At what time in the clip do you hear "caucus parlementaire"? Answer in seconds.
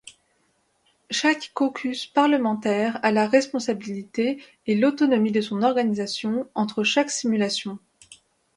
1.53-2.99